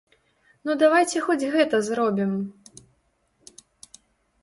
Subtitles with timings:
[0.69, 2.35] Ну давайце хоць гэта зробім?